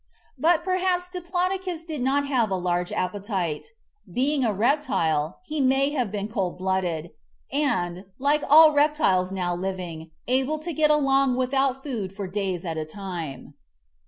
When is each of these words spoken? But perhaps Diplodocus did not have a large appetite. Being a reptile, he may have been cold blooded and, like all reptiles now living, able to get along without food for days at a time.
But 0.35 0.63
perhaps 0.63 1.09
Diplodocus 1.09 1.85
did 1.85 2.01
not 2.01 2.25
have 2.25 2.49
a 2.49 2.55
large 2.55 2.91
appetite. 2.91 3.67
Being 4.11 4.43
a 4.43 4.51
reptile, 4.51 5.37
he 5.43 5.61
may 5.61 5.91
have 5.91 6.11
been 6.11 6.27
cold 6.27 6.57
blooded 6.57 7.11
and, 7.51 8.05
like 8.17 8.41
all 8.49 8.71
reptiles 8.71 9.31
now 9.31 9.55
living, 9.55 10.09
able 10.27 10.57
to 10.57 10.73
get 10.73 10.89
along 10.89 11.35
without 11.35 11.83
food 11.83 12.13
for 12.15 12.25
days 12.25 12.65
at 12.65 12.77
a 12.79 12.85
time. 12.85 13.53